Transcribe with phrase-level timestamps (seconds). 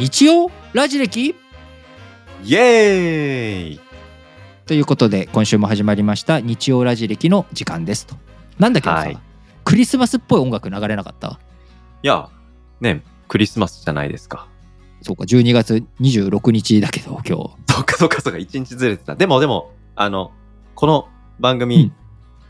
[0.00, 1.34] 日曜ラジ歴？
[2.42, 3.80] イエーイ。
[4.64, 8.16] ということで今週も始まりました日曜ラジ歴の時間ですと。
[8.58, 9.18] なんだけどさ、はい。
[9.62, 11.38] クリスマスっぽい音楽流れなかった？
[12.02, 12.30] いや、
[12.80, 14.48] ね、クリスマスじゃないですか。
[15.02, 17.74] そうか12月26日だけど今日。
[17.74, 19.16] そっかそっかそっか、一日ずれてた。
[19.16, 20.32] でもでも、あの、
[20.76, 21.08] この
[21.40, 21.92] 番組、うん。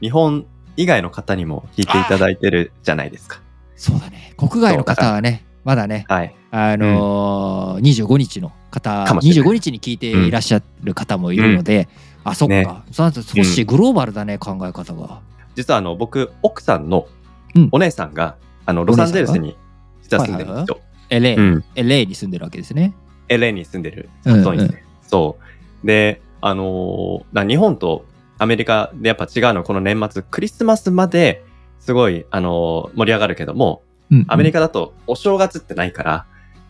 [0.00, 0.46] 日本
[0.76, 3.40] 以外の方にも聞いていただいてるじゃないですか。
[3.74, 4.34] そうだね。
[4.36, 6.34] 国外の方はねまだねはい。
[6.50, 9.50] あのー25日の方かもしれない。
[9.50, 11.88] 25日に聞いていらっしゃる方もいるので、
[12.24, 12.64] あそっか、ね。
[12.92, 15.20] そうなると少しグローバルだね、考え方が
[15.54, 17.06] 実はあの、僕、奥さんの
[17.54, 17.68] うん。
[17.72, 19.56] お姉さんが、あの、ロサンゼルスに
[20.02, 20.80] 実は住んでるんですよ。
[21.10, 21.64] LA、うん。
[21.74, 22.94] LA に住んでるわけですね。
[23.28, 24.08] LA に住んでる。
[24.24, 24.84] うんそうですね。
[25.02, 25.36] そ
[25.82, 25.86] う。
[25.86, 28.04] で、あのーな日本と
[28.38, 31.42] アメリカでやっぱ違うのはこの年末、クリスマスまで
[31.80, 33.82] すごい、あのー盛り上がるけども、
[34.28, 36.26] アメリカカだとお正月ってないから、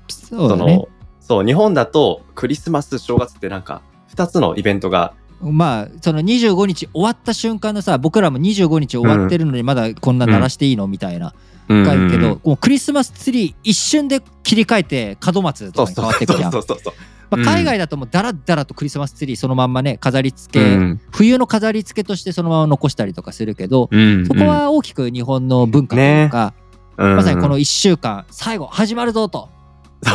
[0.09, 0.89] そうの、
[1.21, 11.35] そう、日本だとクリスマス、正月ってなんか、二つのイベントが、まあその25日終わった瞬間のさ僕らも25日終わってるのにまだこんな鳴らしていいのみたいな。
[11.69, 11.87] うん。
[11.87, 16.53] 書いるけど、もうクリスマスツリー一瞬で切り替えて門松とかに変わってくじゃん。
[16.53, 17.45] まあ、うん。
[17.45, 21.01] 海外だともうダラッダラとクリスマスツリーそのまんまね飾り付け、うん。
[21.13, 24.27] 冬の飾り付けとしてそのまま残したりとかするけど、うん。
[24.27, 26.60] そこ、は大きく日本の文化というか、うん
[27.01, 29.49] まさにこの1週間最後始まるぞと。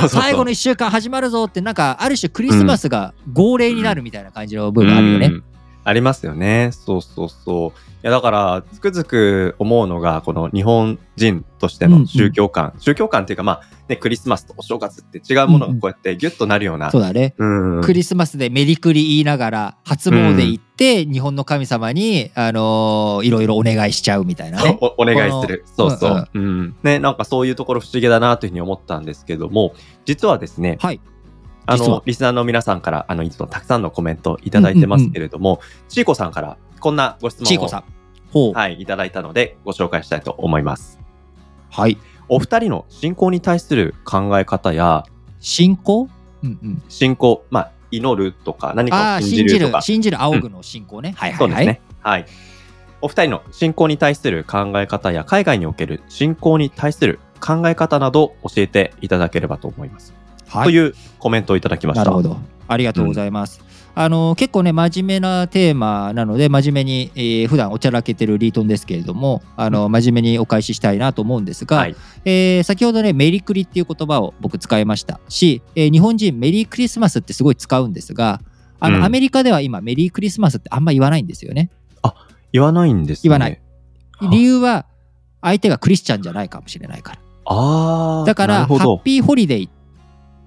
[0.10, 5.32] 最後の1週間始まるぞってなんかある種クリスマスが号令になるみたいな感じの部分あるよね。
[5.86, 6.72] うんありますよね。
[6.72, 7.70] そうそうそう。
[7.70, 16.90] いやだから、つくづく思うのが、この日本人としての宗教観、宗教観っていうか、まあ、ね、クリスマスとお正月って違うものがこうやってギュッとなるような。
[16.90, 24.80] そうだね、うんクリスマスでメリクリ言いながら初詣行って日本の神様に、あのーいろいろお願いしちゃうみたいなね。
[24.82, 25.66] おお願いする。
[25.78, 26.30] そうそう。
[26.34, 29.76] うんね、なんかそういうところ不思議だなというふうに思ったんですけども、
[30.06, 31.00] 実はですね、はい
[31.66, 37.84] あの、リスナーの皆さんから、あの、いつもたくさんのコメントいただいてますけれども、ちーこさんからこんなご質問をちいこさん。
[38.32, 38.54] ほう。
[38.54, 41.00] はい、いただいたので、ご紹介したいと思います。
[41.70, 41.98] はい。
[42.28, 45.04] お二人の信仰に対する考え方や、
[45.40, 46.10] 信仰？
[46.44, 46.84] うんうん。
[46.90, 51.14] 信仰、まあ、祈るとか、何かを信じ信じるるとか、、信じる青具の信仰ね。
[51.18, 51.38] はいはいはい。
[51.38, 51.82] そうですね。
[52.02, 52.26] はい。
[53.02, 60.14] お二人の信仰に対する考え方や、海外における信仰に対する考え方など教えていただければと思います。
[60.48, 62.04] はいというコメントをいただきました。
[62.04, 62.38] なるほど。
[62.68, 63.62] ありがとうございます。
[63.98, 71.96] あの結構ね真面目なテーマなので真面目に、えー普段おちゃらけてるリートンですけれどもあの真面目にお返ししたいなと思うんですが、はい。
[72.26, 78.42] えー先ほどねメリクリっていう言葉を僕使いましたし、えー日本人メリークリスマスってすごい使うんですが
[78.80, 81.70] あの、うんアメリカでは今メリークリスマスってあんま言わないんですよね。
[82.52, 83.22] 言わないんですね。
[83.24, 83.62] 言わない。
[84.18, 84.86] は理由は
[85.42, 87.20] 相手がクリスチャンじゃないかもしれないから。
[87.46, 88.26] ああ。
[88.26, 89.70] だからハなるほどッピーホリデー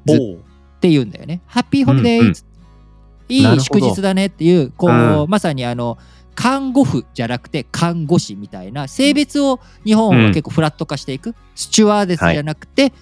[0.09, 1.41] ズって言うんだよね。
[1.47, 2.35] Happy Holiday、うんうん。
[3.29, 5.27] いない祝日だねっていう、こう、うん。
[5.29, 5.99] まさにあの、
[6.35, 12.93] 看護婦じゃなくて看護師みたいな性別を日本は結構フラット化していく、スチュワーデスじゃなくて、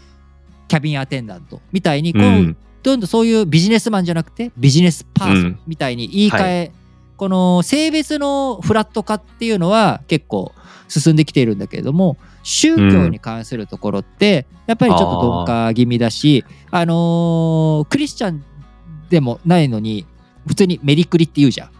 [0.69, 2.57] キャビンアテンダントみたいにこう、うん。
[2.83, 6.73] どんどんそういうビジネスマンじゃなくてビジネスパーソうんンみたいに言い換え、
[7.17, 10.53] この性別のフラット化っていうのは結構
[10.89, 18.45] 進んできているんだけれども宗教に関するところってやっぱりちょっと鈍化気味だし、あのークリスチャン
[19.09, 20.07] でもないのに
[20.47, 21.71] 普通にメリクリって言うじゃん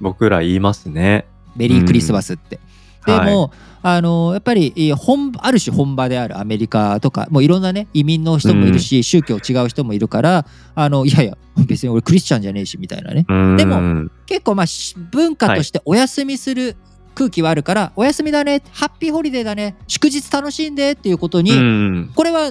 [0.00, 1.26] 僕ら言いますね。
[1.56, 2.60] メリークリスマスって。
[3.06, 3.32] ではい。
[3.32, 3.52] も、
[3.82, 10.44] あのやっぱりえー本ある種本場であるアメリカとかもういろんなね移民の人もいるし、宗教違う人もいるから
[10.74, 11.36] あのいやいや
[11.66, 13.24] 別に俺クリスチャンじゃねえしみたいなね。
[13.28, 13.56] うん。
[13.56, 16.76] でも結構まあし文化としてお休みする
[17.14, 22.12] 空気はあるから、お休みだね Happy Holiday だね祝日楽しんでっていうことに、うん。
[22.14, 22.50] これは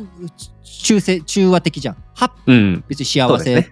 [0.83, 1.97] 中性中和的じゃん。
[2.15, 2.83] ハッうん。
[2.87, 3.71] 別に幸せ、ね。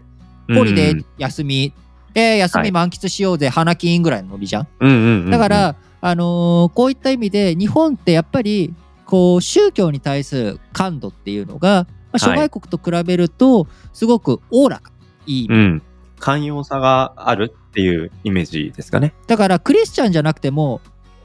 [0.53, 1.73] ホリデーうん休み、
[2.13, 4.67] えー休み満喫しようぜ、花金ぐらいのノリじゃん。
[4.81, 5.31] うんうんうんうん。
[5.31, 8.75] だから、あのーこういった意味で日本ってやっぱり
[9.05, 14.91] こう宗教に対する感度っていうのが、まあ、諸外国と比べるとすごくおおらか
[15.25, 15.81] いい、うん。
[16.19, 19.13] 寛容さがあるっていうイメージですかね。
[19.27, 20.81] だからクリスチャンじゃなくても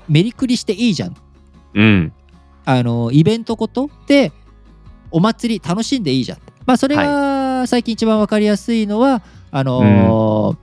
[0.09, 1.17] メリクリしていいじゃん
[1.75, 2.13] うん。
[2.65, 4.31] あのーイベントことで
[5.11, 10.57] お祭り楽しんでいいじゃんまあそれが最近一番わかりやすいのはあのー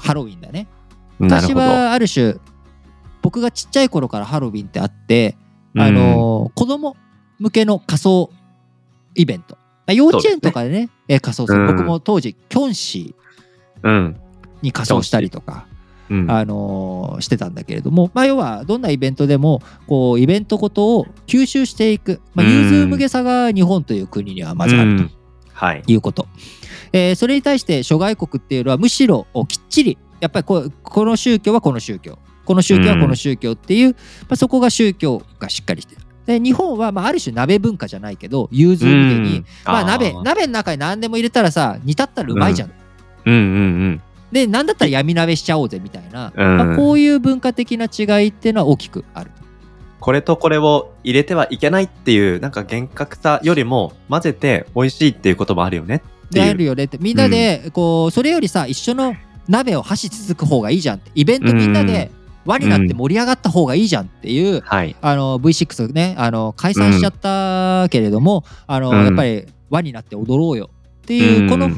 [0.00, 0.66] ハロウィンだね
[1.20, 1.60] 私なるほど。
[1.60, 2.34] はある種
[3.22, 5.36] 僕がちっちゃい頃からハロウィンってあって
[5.76, 6.96] あのー子供
[7.38, 8.30] 向けの仮装
[9.14, 9.56] イベント。
[9.88, 11.60] 幼稚園とかでね、えー仮装する。
[11.60, 13.14] うん僕も当時、キョンシ
[13.82, 14.16] うん。
[14.60, 15.66] ーに仮装したりとか、
[16.10, 16.30] うん。
[16.30, 25.02] あのーしてたんだけれども、まあ、要はどんなイベントでもこうイベントごとを吸収していく、まあ、うん融通無下さが日本という国にはまずあると。
[25.04, 25.10] うん
[25.52, 25.82] はい。
[25.86, 26.26] いうこと。
[26.92, 32.18] えーそれに対して諸外国っていうのはむしろきっちりやっぱりこうこの宗教はこの宗教
[32.52, 33.96] この宗教はこの宗教っていう、ま
[34.30, 36.02] あ、そこが宗教がしっかりしてる。
[36.26, 42.72] で日本はまあある種鍋文化じゃないけど融通無下に、まあ、鍋ー鍋の中に何でも入れたらさ煮立ったらうまいじゃん。
[43.24, 43.44] うんうんう
[43.88, 44.02] ん。
[44.30, 49.30] で何だったら闇鍋しちゃおうぜみたいな、うんまあ、こういう文化的な違いっていうのは大きくある。
[49.98, 56.58] これとこれを入れてはいけないっていう、なんか厳格さよりも混ぜて美味しいっていうこともあるよねってであいう。
[56.58, 59.14] るよねってみんなでこうそれよりさ一緒の
[59.48, 62.10] 鍋を箸つつく方がいいじゃんってイベントみんなで
[62.44, 64.96] 輪になって盛り上がった方がいいじゃんっていう、はい。
[65.00, 70.70] あの V6 ねあの解散しちゃったけれども、あのうんやっぱり輪になって踊ろうよ
[71.02, 71.70] っていう、うんこの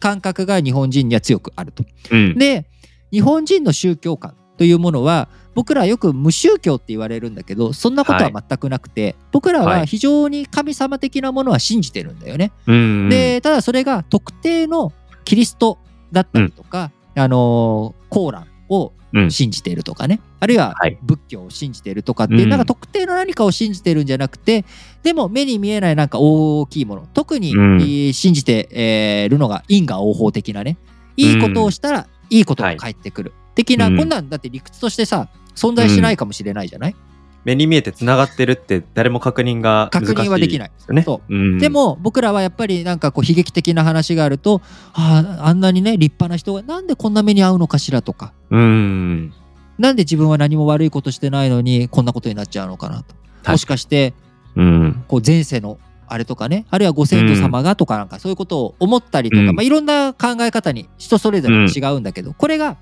[0.00, 1.84] 感覚が日本人には強くあると。
[2.10, 2.36] うん。
[2.36, 2.66] で
[3.12, 12.52] 日本人の宗教観というものは僕らよく無宗教って言われるんだけどそんなことは全くなくて、僕らははい非常に神様的なものは信じてるんだよね。
[12.66, 14.92] うんうん、でただそれが特定の
[15.24, 15.78] キリスト
[16.10, 20.98] だったりとか、あのーコーランをうん信じているとかね、あるいははい。
[21.02, 22.48] 仏教を信じているとかっていう、うん。
[22.48, 24.64] なんか特定の何かを信じてるんじゃなくて
[25.02, 27.08] でも目に見えないなんか大きいもの。
[27.12, 30.78] 特に、信じてえーるのが因果応報的なね。
[31.16, 33.98] いいことをしたらいいことが返ってくる、的な、うん。
[33.98, 36.96] こんなんだって理屈としてさ存在しないかもしれないじゃない、
[37.44, 41.02] 目に見えてつながってるって誰も確認が難しい確認はできないですよね。
[41.02, 41.34] そう。
[41.34, 44.62] ん、でも僕らはやっぱりなんかこう悲劇的な話があると
[44.92, 48.32] あああんなにね立派な人がなんでこんな目に遭うのかしらとか。
[48.50, 49.32] うん。
[49.78, 53.14] なんで自分は何も悪いことしてないのにこんなことになっちゃうのかなと。
[53.50, 54.14] もしかして
[54.54, 55.04] うん。
[55.08, 59.56] こう前世のあれとかねあるいはご先祖様がとかなんかそういうことを思ったりとか、うん。
[59.56, 62.76] まあ、いろんな考え方に人それぞれ違うんだけど、これが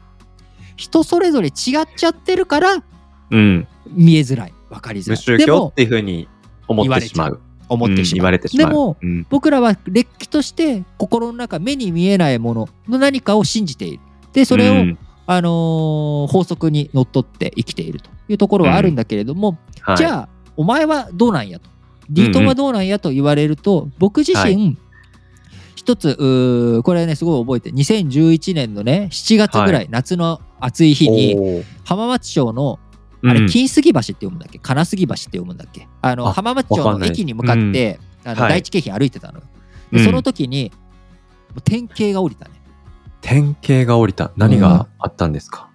[0.77, 1.53] 人それぞれ違っ
[1.97, 2.83] ちゃってるから
[3.31, 3.67] うん。
[3.89, 6.29] 見えづらい分かりづら無いでも宗教っていうふうに
[6.69, 7.41] 思ってしまう。
[7.69, 8.69] 思ってしまう、うん言われてしまう。
[8.69, 14.01] でもうん、僕らはれっきとして心の中目に見えないものの何かを信じている。
[14.33, 14.99] でそれを、うん。
[15.27, 21.71] あのー法則にのっとって生きているというところはあるんだけれども、はい、じゃあお前はどうなんやと。
[22.11, 24.77] リートンはどうなんやと言われると、僕自身、はい。
[25.77, 29.89] 一つこれねすごい覚えてる2011年のね7月ぐらい、はい。
[29.89, 32.79] 夏の暑い日に浜松町の
[33.23, 34.59] あれ、うん金杉橋って読むんだっけ？
[34.59, 35.89] 金杉橋って読むんだっけ？
[36.03, 38.51] あのあ浜松町の駅に向かって、あのはい。
[38.51, 39.45] 第一京浜歩いてたのよ、
[40.05, 40.73] その時に
[41.65, 42.53] 典型が降りたね。
[43.21, 44.33] 典型が降りた。
[44.37, 45.69] 何があったんですか、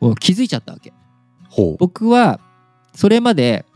[0.00, 0.92] もう気づいちゃったわけ。
[1.78, 2.40] 僕は
[2.94, 3.66] それまで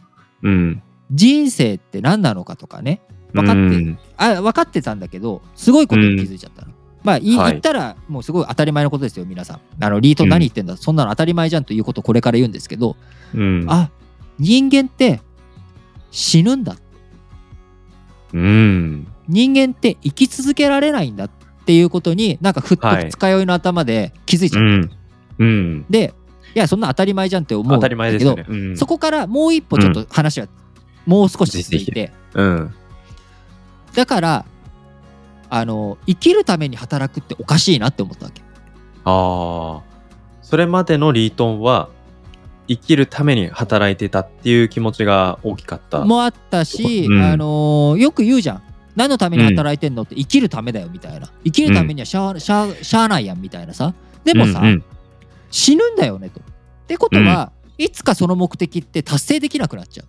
[0.43, 0.83] うん。
[1.11, 3.03] 人生って何なのかとかね
[3.35, 3.99] 分かって、うん。
[4.17, 6.73] あ分かってたんだけどすごいことに気づいちゃったの。
[7.05, 9.61] まあいはい言ったらもうすごい当たり前のことですよ皆さん。
[9.85, 12.97] あのリート何言ってんだ、そんなの当たり前じゃんということをこれから言うんですけど、
[13.35, 13.67] うん。
[13.69, 13.91] あ
[14.39, 15.21] 人間って
[16.11, 16.77] 死ぬんだ
[18.33, 19.07] うん。
[19.29, 21.31] 人間って生き続けられないんだっ
[21.65, 24.65] ていうことになんかふっとはい二日酔いの頭で気づいちゃった。
[24.65, 24.91] うん。
[25.39, 25.87] うん。
[25.91, 26.15] で
[26.55, 28.69] いやそんな当たり前じゃんって思うん当たりだけど、前ですよね。
[28.69, 28.77] うん。
[28.77, 30.49] そこからもう一歩ちょっと話は
[31.07, 32.75] もう少し続いて、うん。
[33.95, 34.45] だから
[35.55, 38.41] あの生きるために働くっておかしいなって思ったわけ。
[39.05, 39.83] ああ。
[40.41, 41.91] それまでのリートンは、
[42.69, 46.05] 生きるために働いてたっていう気持ちが大きかった。
[46.05, 48.63] もあったし、うんあのーよく言うじゃん
[48.97, 53.95] 何のために働いてんのって生きるためだよみたいな生きるためにはしゃあ,、しゃあしゃあないやんみたいなさ
[54.25, 54.85] でもさ、うんうん
[55.53, 56.41] 死ぬんだよねと。
[56.41, 56.43] っ
[56.87, 60.05] てことは、いつかその目的って達成できなくなっちゃ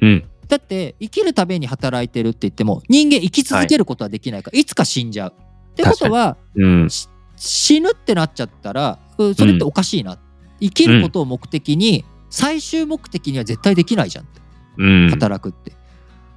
[0.00, 0.06] う。
[0.06, 0.24] うん。
[0.50, 5.32] だって生きるために働いてるって言っても人間生き続けることはできないから、い、つか死んじゃう。
[5.32, 6.88] ってことはうん。
[7.36, 10.18] 死ぬってなっちゃったらうんそれっておかしいな、
[10.60, 14.24] 生きることを目的に最終目的には絶対できないじゃん。
[14.24, 14.40] って
[14.78, 15.10] うん。
[15.10, 15.72] 働くって、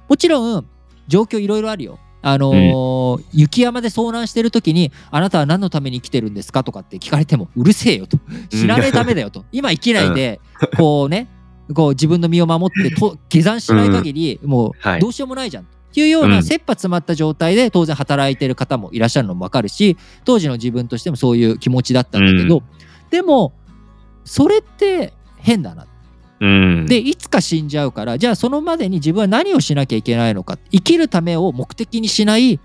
[0.08, 0.66] もちろん
[1.08, 1.98] 状況いろいろあるよ。
[2.22, 8.18] あのー雪山で遭難してる時に「あなたは何のために生きてるんですか?」とかって聞かれても「うるせえよ」と
[8.50, 10.40] 「死なねえためだよ」と「今生きないで
[10.78, 11.28] こうね
[11.72, 14.98] こう自分の身を守ってと 下山しない限りもはい。
[14.98, 16.42] うどうしようもないじゃん」っていうようなうん。
[16.42, 22.62] 切羽詰まった状態で当然働いてる方もいらっしゃるのも分かるし当時の自分としてもそういう気持ちだったんだけど、うん。
[23.10, 23.52] でも
[24.24, 25.86] それって変だな。
[26.40, 26.86] うん。
[26.86, 32.58] でいつか死んじゃうからじゃあそのまでに自分は何をしなきゃいけないのか生きるためを目的にしない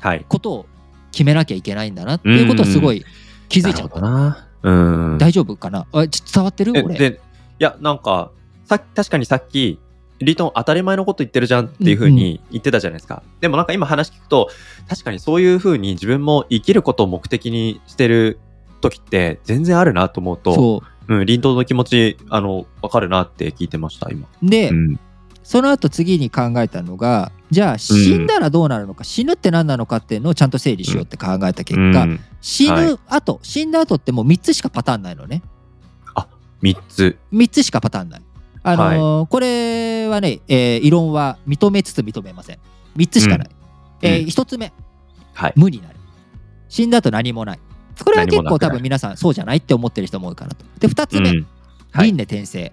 [0.00, 0.24] はい。
[0.28, 0.66] ことを
[1.10, 3.04] 決めなきゃいけないんだなっていうことをすごい
[3.48, 5.12] 気づいちゃった、なるほどな。
[5.12, 5.18] うん。
[5.18, 5.86] 大丈夫かな？
[5.92, 6.72] あち伝わってる？
[6.84, 7.20] 俺。
[7.58, 8.30] いや、なんか、
[8.66, 9.78] さ確かにさっき、
[10.18, 13.22] リートン当たり前のこと言ってるじゃんっていうふうに言ってたじゃないですか。
[13.40, 14.48] でもなんか今話聞くと、
[14.88, 18.38] 確かにそういうふうに自分も生きることを目的にしてる
[18.80, 24.26] 時って全然あるなと思うと、そうん、リンの気持ち、あの、わかるなって聞いてました、今。
[24.42, 25.00] うで、うん。
[25.44, 35.42] その後次に考えたのがじゃあ死んだらどうなるのか、死ぬって何なのかっていうのをちゃんと整理しようって考えた結果、うん死はいぬ後、死んだ後ってもう3つしかパターンないのね
[36.62, 37.16] 3つ。
[37.32, 38.22] 3つしかパターンない。
[38.68, 42.58] あのーこれはね、えー異論は認めつつ認めません。
[42.96, 43.50] 3つしかない。
[44.02, 44.72] えうん1つ目、
[45.34, 45.52] はい。
[45.56, 45.96] 無になる。
[46.68, 47.60] 死んだ後何もない。
[48.04, 50.64] これは結構多分皆さんそうじゃないって思ってる人も多いかなと。
[50.78, 51.46] で、2つ目、うん
[51.92, 52.72] はい輪廻転生。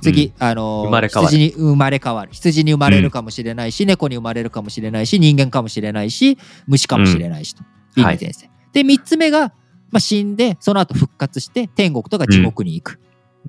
[0.00, 2.32] 次、あのー生まれ変わる羊に生まれ変わる。
[2.32, 7.62] 羊に生まれるかもしれないし、猫に生まれるかもしれないし、人間かもしれないし、虫かもしれないしと。
[7.96, 8.50] 輪廻転生。
[8.72, 9.48] で、3つ目が、
[9.90, 13.00] まあ、死んで、その後復活して、天国とか地獄に行く。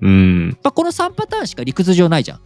[0.02, 0.58] うん。
[0.64, 2.40] まあ、この3パターンしか理屈上ないじゃん。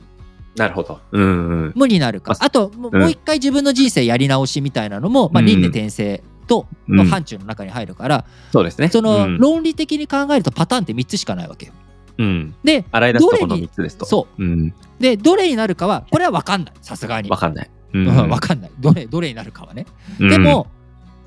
[0.55, 0.99] なるほど。
[1.11, 1.73] うんうん。
[1.75, 2.33] 無になるか。
[2.33, 8.89] まあと、もう一回自分の人生やり直しみたいなのも、まあ、うん輪廻転生とうんの範疇の中に入るから、そうですね。
[8.89, 11.73] そのうん論理的に考えるとパターンって3つしかないわけよ。
[12.19, 12.55] うん。
[12.63, 14.05] で、洗い出すとこのどれに3つですと。。
[14.05, 14.73] そううん。
[14.99, 16.73] で、どれになるかは、これは分かんない。
[16.81, 17.29] さすがに。
[17.29, 17.69] わかんない。
[17.93, 18.71] ううん 分かんない。
[18.79, 19.85] どれ、どれになるかはね。
[20.19, 20.67] うんで、も、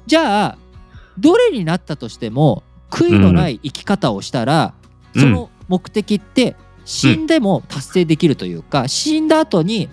[0.06, 0.58] じゃあ、
[1.18, 4.74] どれになったとしても、悔いのない生き方をしたら、
[5.14, 9.88] うんその目的って、死んでも達成できるというか、死んだ後に、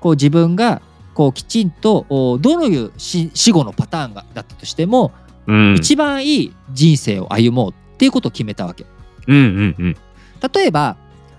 [0.00, 0.82] こう自分が、
[1.14, 5.12] こうきちんと、おどのいう死死後のパターンがだったとしても、
[5.46, 8.86] うん、一番いい人生を歩もうっていうことを決めたわけ。
[9.26, 9.96] うんうんうん。
[10.54, 10.96] 例えば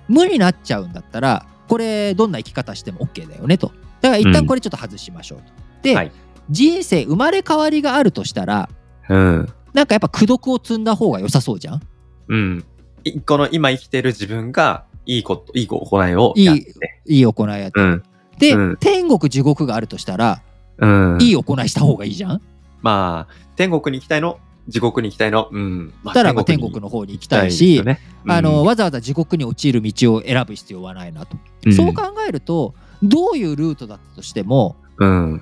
[0.07, 3.71] 無になっちゃうんだったらこれどんな生き方しても OK だよねと
[4.01, 5.45] だから一旦これちょっと外しましょうと。
[5.81, 6.11] で、はい
[6.49, 8.69] 人生生まれ変わりがあるとしたら
[9.07, 9.49] うん。
[9.73, 11.81] なんかやっぱ功徳を積んだ方が良さそうじゃん？
[12.27, 12.65] うん。
[13.03, 17.01] いこの今生きてる自分がいいこと、いい行いをやって。
[17.05, 17.79] いい行いやって。
[17.79, 18.03] うん。
[18.37, 20.41] で、うん天国地獄があるとしたら、
[20.77, 21.17] うん。
[21.21, 22.41] いい行いした方がいいじゃん？
[22.81, 25.49] まあ、天国に行きたいの、地獄に行きたいの？
[25.51, 25.93] うん。
[26.03, 31.37] まあだからまあ天国にの方に行き行たいし、ねあの、わざわざ地獄に落ちる道を選ぶ必要はないなと。
[31.65, 35.41] うんそう考えるとどういうルートだったとしてもうん。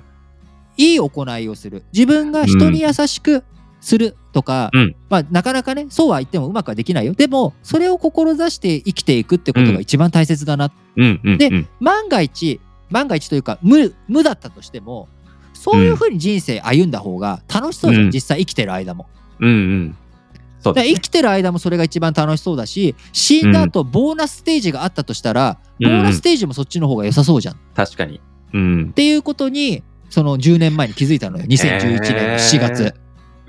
[0.76, 3.44] いい行いをする自分が人に優しく
[3.80, 11.38] するとか、うんまあ、なかなかねそうは言ってもうまくはできないよでもそれを志して生きていくってことが一番大切だな、うんうん。
[11.38, 12.60] でうん万が一
[12.90, 15.08] 万が一というか無無だったとしても
[15.54, 19.06] そういうふうに人生歩んだ方が楽しそうじゃん、うん実際生きてる間も。
[19.40, 19.96] うんうん。
[20.60, 27.54] そうね生きてる間もそれが一番楽しそうだし死んだ後ボーナスステージがあったとしたら、ボーナスステージもそっちの方が良さそうじゃん。
[27.54, 28.20] っ確かに。
[28.52, 28.92] うん。
[28.92, 32.94] ていうことにその10年前に気づいたのよ2011年の4月。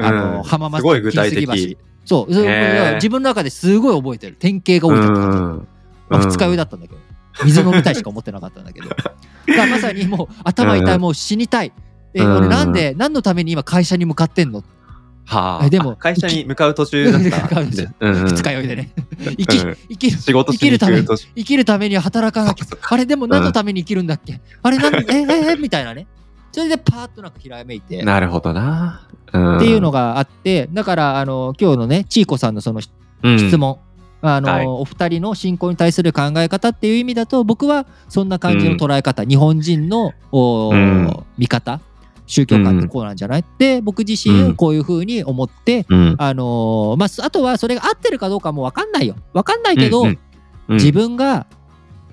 [0.02, 1.78] あの、うん浜松すごい具体的。
[2.06, 2.34] そう、
[2.96, 5.68] 自分の中ですごい覚えてる典型が多いだった感じ、うん。
[6.10, 7.00] まあ、二日酔いだったんだけど。
[7.46, 8.90] 水飲みたいしか思ってなかったんだけど。
[8.92, 9.14] だか
[9.48, 11.72] らまさにもう頭痛いもう死にたい。
[12.14, 12.38] えうん。
[12.38, 14.64] 俺なんで何のために今会社に向かってんの？
[15.26, 15.66] はあ。
[15.66, 17.62] えでもあ会社に向かう途中だった。
[17.62, 18.92] 二日酔いでね。
[19.38, 19.78] 生きうん。
[19.90, 21.08] 生きる生きるために。
[21.08, 22.66] 生きるためには働かなきゃ。
[22.82, 26.08] あれでも何のために生きるんだっけ、あれなん えええみたいなね
[26.52, 28.04] それでパーッとなんかひらめいて。
[28.04, 29.08] なるほどな。
[29.34, 29.58] うん。
[29.58, 32.92] っていうのがあってだからあの今日のねちいこさんのその質
[33.58, 33.80] 問、
[34.22, 34.66] あのはい。
[34.66, 40.14] お二人の信仰に対する考え方っていう意味だと僕はそんな感じの捉え方、日本人の
[41.38, 41.80] 見方
[42.28, 46.16] 宗教観ってこうなんじゃない、で僕自身こういうふうに思って、うん。
[46.18, 49.16] あのーまあ、あとはそれが合ってるかどうかも分かんないよ。
[49.34, 50.20] 分かんないけど、うんうん。
[50.70, 50.76] うん。
[50.76, 51.46] 自分が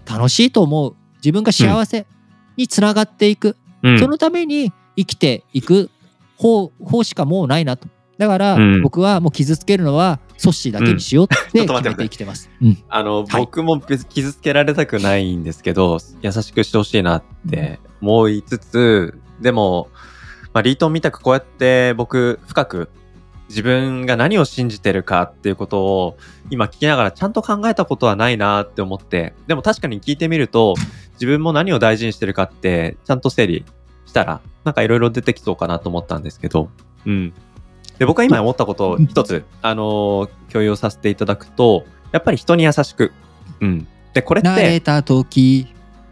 [0.07, 0.95] 楽しいと思う。
[1.17, 2.07] 自分が幸せ
[2.57, 3.99] につながっていく、うん。
[3.99, 5.91] そのために生きていく
[6.37, 7.89] 方方しかもうないなと。
[8.19, 8.83] だから、うん。
[8.83, 12.51] 僕はもう傷つけるのはソッシーだけにしようって 決めて生きてます。
[12.61, 12.79] うん。
[12.89, 13.43] あの、はい。
[13.43, 19.89] 僕も傷つけられたくないんですけど、優しくしてほしいなって思いつつ、でも、
[20.53, 22.91] まあ、リートンみたくこうやって僕深く
[23.49, 26.19] 自分が何を信じてるかっていうことを
[26.51, 30.75] 今聞きながらちゃんと考えたことはないなって思って、でも確かに聞いてみると、
[31.15, 33.65] 自分も何を大事にしてるかってちゃんと整理
[34.07, 36.71] したら、なんかいろいろ出てきそうかなと思ったんですけど、
[37.07, 37.33] うん。
[37.99, 43.13] で、僕は今思ったことを一つ、あのー共有させていただくと、やっぱり人に優しく。
[43.61, 43.87] うん。
[44.15, 45.67] で、これって、慣れた時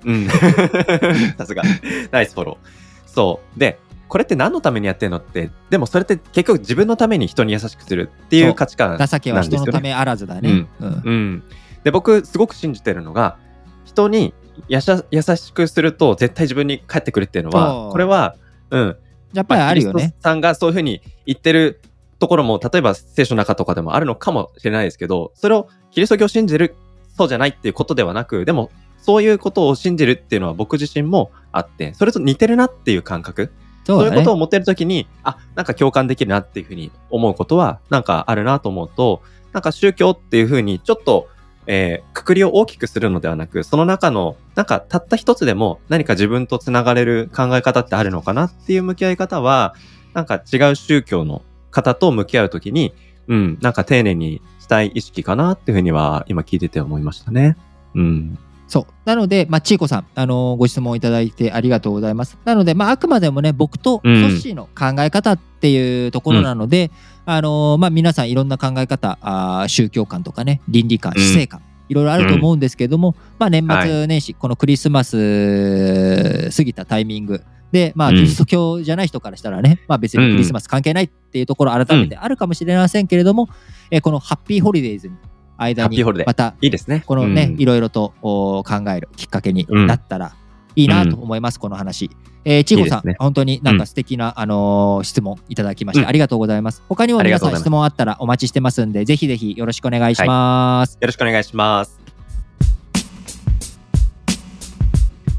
[0.05, 0.28] うん。
[1.38, 1.62] さすが。
[2.11, 3.09] ナイスフォロー。
[3.09, 3.59] そう。
[3.59, 9.20] で、これって何のためにやってんのって、でもそれって結局自分のために人に優しくするっていそうう価値観なんですよ、ね。
[9.20, 10.66] 情けは人のためあらずだね。
[10.80, 11.42] うんうん。
[11.84, 13.38] で、僕、すごく信じてるのが、
[13.84, 14.34] 人に
[14.68, 18.36] やしゃ優しくすると絶対自分に返ってくるっていうのそは、うこれは、
[18.70, 18.96] うん。
[19.32, 20.12] やっぱりあるよねまキリス。
[20.14, 21.80] トさんがそういうふうに言ってる
[22.18, 26.75] ところも、例えば聖書の中とかでもあるのかもしれないですけど、それをキリスト教を信じる、
[27.16, 33.52] そうじゃないっていうことではなく、でも、そういうことを信じるっていうのは僕自身もあって、それと似てるなっていう感覚。
[33.87, 41.28] そういうことを持ってるときに、あ、なんか共感できるなっていうふうに思うことは、なんかあるなと思うと、なんか宗教っていうふうに、ちょっと
[41.66, 49.75] えーくくりを大きくするのではなく、その中の、なんかたった一つでも何か自分とつながれる考え方ってあるのかなっていう向き合い方は、
[50.14, 52.95] なんか違う宗教の方と向き合うときに、
[53.28, 57.57] うん、なんか丁寧にしたい意識かなっていうふうには今聞いてて思いましたね。
[57.95, 58.38] うん。
[58.68, 58.92] そう。
[59.04, 62.37] なので、まあ、ちいこさん、あのーご質問いただいてありがとうございます。
[62.44, 64.14] なので、まあ、あくまでもね、僕とソうん。
[64.26, 66.90] ッシーの考え方っていうところなので、
[67.26, 71.23] あのーまあ、皆さんいろんな考え方、あー宗教観とかね、倫理観、うん。
[71.23, 77.42] 死生観、いろいろあると思うんですけども、まあ、年末年始、このクリスマス過ぎたタイミング
[77.73, 78.14] で、まあ、うん。
[78.16, 83.49] キリスト教じゃない人からしたらね、まあ、別にクリスマス関係ないっていうところ改めてあるかもしれませんけれども、
[83.90, 85.14] えーこのハッピーホリデーズに
[85.56, 87.02] 間にまたいいですね。
[87.06, 90.34] このね、うんいろいろとお考えるきっかけになったら
[90.75, 92.10] いいなと思います、この話。
[92.44, 96.82] えー、ちいこさん、ね本当になんか素敵な、あのー質問いただきまして、うんありがとうございます。
[96.88, 100.98] 他にも皆さん質問あったらお待ちしてますんで、ぜひぜひよろしくお願いします。
[101.00, 102.00] よろしくお願いします。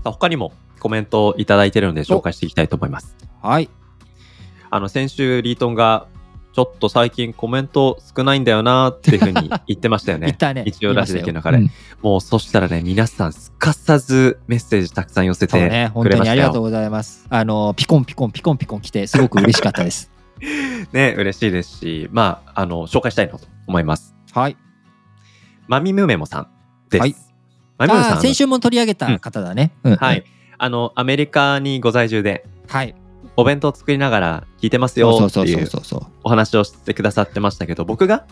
[0.03, 3.15] さあ他にもコメントをいただいているので紹介していきたいと思います。
[3.41, 3.69] はい。
[4.69, 6.07] あの、先週、リートンが、
[6.57, 10.25] ちょっと最近コメント少ないんだよなっていうふうに言ってましたよね。
[10.25, 10.63] 言ったね。
[10.65, 16.61] 一応ラジオできる中で言いましもうそしたらね、皆さんすかさずメッセージたくさん寄せてくれました当にありがとうよ。
[16.63, 17.27] ございます。
[17.29, 20.09] あのーピコンピコンピコンピコン来て、すごく嬉しかったです。
[20.93, 24.15] ね、嬉しいですし、まあ、あの、紹介したいなと思います。
[24.33, 24.57] はい。
[25.67, 26.47] マミムメモさん
[26.89, 27.01] です。
[27.01, 27.15] はい
[27.77, 29.73] マミムメモさん先週も取り上げた方だね。
[29.83, 30.23] うんはい。。
[30.57, 32.95] あの、アメリカにご在住で、はい。
[33.37, 35.69] お弁当作りながら聞いてますよっていう。
[36.23, 38.25] お話をしてくださってましたけど、僕が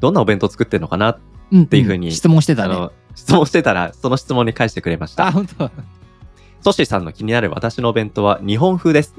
[0.00, 1.18] どんなお弁当作ってるのかなっ
[1.50, 2.74] うんていうふうに質問してたね。
[2.74, 5.32] あの質問してたら、その質問に返してくれましあ、た。
[5.32, 5.70] 本当。
[6.60, 9.14] ソシさんの気になる私のお弁当は日本風です。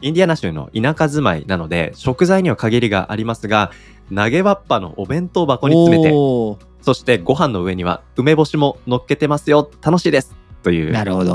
[0.00, 3.70] インディアナ州の田舎住まいなので、食材には限りがありますが、
[4.14, 6.10] 投げわっぱのお弁当箱に詰めて、
[6.82, 9.70] そしてご飯の上には梅干しも乗っけてますよ。
[9.82, 10.34] 楽しいです。
[10.62, 10.92] という。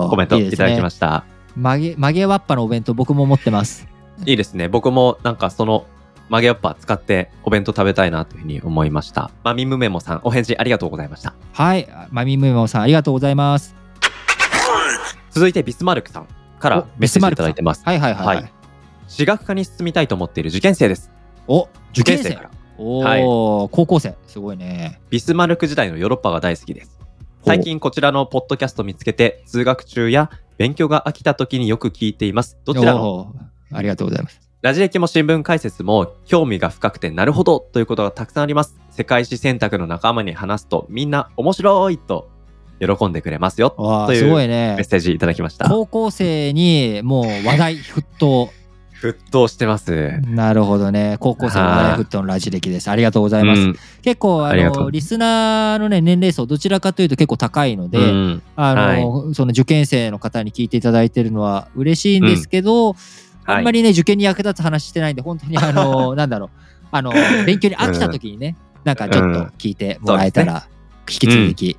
[0.10, 1.26] コメントいただきましした。
[1.56, 3.88] 曲げ曲げわっぱのお弁当僕も持ってます。
[4.26, 4.68] いいですね。
[4.68, 5.86] 僕もなんかその
[6.30, 9.32] 曲げわっぱ使ってお弁当食べたいなというふうに思いました。
[9.44, 11.34] マミムメモさん、お返事ありがとうございました。
[11.54, 13.76] はい、マミムメモさんありがとうございます。
[15.32, 16.28] 続いてビスマルクさん
[16.60, 17.84] からおメッセージいただいてます。
[17.86, 18.54] はいはいはい、はいはい
[19.10, 21.10] 私学科に進みたいと思っている受験生です。
[21.48, 22.52] お受験生から。
[22.78, 25.02] おお、はい高校生すごいね。
[25.10, 26.99] ビスマルク時代のヨーロッパが大好きです。
[27.46, 32.58] 最近こちらのポッドキャスト見つけて、通学中や勉強が飽きた時によく聞いています。
[32.66, 34.42] どちらのおーありがとうございます。
[34.62, 38.78] ラジ歴も新聞解説も興味が深くてなるほどということがたくさんあります。
[38.92, 42.30] 世界史選択の仲間に話すとみんな面白いと
[42.82, 43.70] 喜んでくれますよ。
[43.70, 44.84] というすごいメッね。
[44.84, 45.70] セージいただきました。
[45.70, 48.50] 高校生にもう話題沸騰。
[49.02, 50.20] 沸騰してます。
[50.28, 51.18] なるほどね。
[51.20, 52.90] 高校生の話題沸騰のラジ歴です。
[52.90, 53.62] ありがとうございます。
[53.62, 53.76] うん。
[54.02, 58.42] 結構あのリスナーのね年齢層どちらかというと結構高いので、うん。
[58.56, 62.96] あの、その受験生の方に聞いていただいてるのは嬉しいんですけど、
[63.46, 66.50] あんまりね、受験に役立つ話してないんで、本当にあの、なんだろう、
[66.92, 67.12] あの、
[67.46, 70.68] 勉強に飽きた時にね、なんかちょっと聞いてもらえたら、
[71.10, 71.78] 引き続き、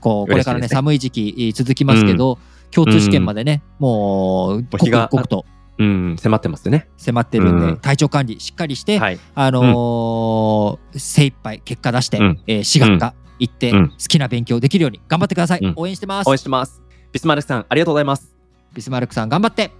[0.00, 0.68] こう、これからね、ね。
[0.68, 2.38] 寒い時期続きますけど、
[2.70, 5.44] 共通試験までね、もう、刻日が一刻と
[5.82, 6.88] うん、迫ってますね。
[6.96, 9.18] 迫ってるんで、うん体調管理しっかりして、はい。
[9.34, 15.60] あのー精一杯結果出して、うんえー、私学科行って、うん好きな勉強できるように頑張ってください。
[15.62, 16.38] うん応援してます応援。
[16.38, 16.82] してます。
[17.12, 18.34] ビスマルクさん、ありがとうございます。
[18.72, 19.70] ビスマルクさん頑張って。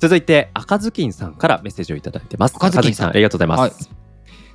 [0.00, 2.54] 続いて、赤ずきんさんからメッセージをいただいてます。
[2.56, 3.90] 赤ずきんさんありがとうございます。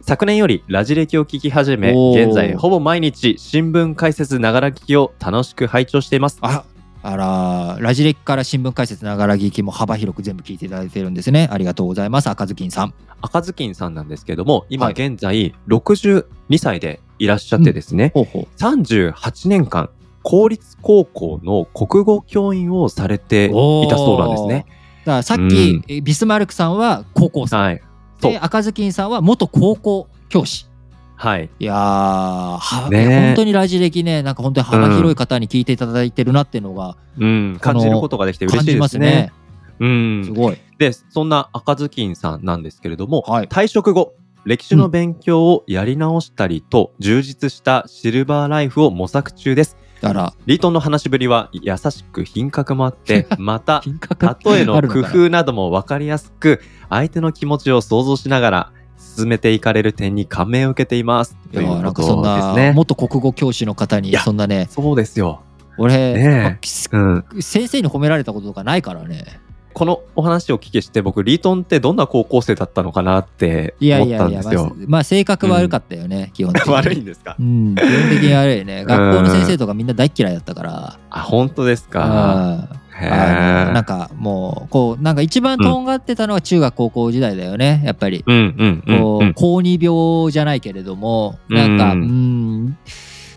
[0.02, 6.40] 昨年よりラジ歴を聞き始め、現在ほぼ毎日新聞解説ながら聞きを楽しく拝聴しています。
[6.42, 6.66] あ
[7.06, 11.50] あら、ラジレキから新聞解説ながら聞きも幅広く全部聞いていただいてるんですね。
[11.52, 12.30] ありがとうございます。
[12.30, 12.94] 赤ずきんさん。
[13.22, 16.26] 赤ずきんさんなんですけども、今はい現在62
[16.58, 18.58] 歳でいらっしゃってですね、ほうほう。
[18.58, 19.90] 38年間、
[20.24, 23.50] 公立高校の国語教員をされてい
[23.90, 24.66] たそうなんですね。
[25.06, 27.56] だからさっき、うんえビスマルクさんは高校生。
[27.58, 27.82] はい。
[28.22, 30.68] で、赤ずきんさんは元高校教師。
[31.16, 31.50] はい。
[31.60, 39.34] いやーは、ねえ本当にラジ歴ね、なんか本当に幅広い方に聞いていただいてるなっていうのがうん、感じることができて嬉しいですねますね。。
[39.80, 40.32] うんす。
[40.32, 40.58] ごい。
[40.78, 44.14] で、そんな赤ずきんさんなんですけれども、はい退職後、
[44.46, 49.78] 歴史の勉強をやり直したりと、充実したシルバーライフを模索中です。
[50.02, 58.72] だから、リートンの話しぶりは優しく品格もあって、 また、例えの工夫なども分かりやすく、相手の気持ちを想像しながら、
[59.18, 61.38] 進めていかれる点に感銘を受けています。
[61.52, 62.74] いやというこなんかそんとですな、ね。
[62.74, 65.42] 元国語教師の方にいやそんなね、そうですよ。
[65.78, 67.26] 俺、ねえうん。
[67.42, 69.42] 先生に褒められたこととかないからね。
[69.74, 74.72] このお話をお聞きして僕リートンってどんな高校生だったのかなっていや思ったいやいや、まんですよ。
[74.72, 76.74] あ、まあ性格悪かったよね、基本的に。
[76.74, 77.36] 悪いんですか？
[77.40, 78.86] うん、基本的に悪いね。
[78.86, 81.00] 学校の先生とかみんな大っ嫌いだったから。
[81.10, 82.70] あ本当ですか。
[83.00, 83.84] あなんえ。
[83.84, 87.82] かもうこうなんか一番とんがってたのは中学高校時代だよね。
[87.86, 88.24] やっぱり。
[88.26, 92.66] うんうん高二病じゃないけれどもなんかううん。
[92.66, 92.78] ん